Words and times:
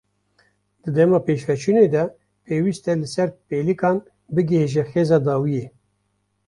Di 0.81 0.89
dema 0.95 1.19
pêşveçûnê 1.25 1.85
de 1.93 2.03
pêwîst 2.45 2.83
e 2.91 2.93
li 2.99 3.07
ser 3.13 3.29
pêlikan 3.47 3.97
bighêje 4.33 4.83
xêza 4.91 5.17
dawiyê. 5.25 5.65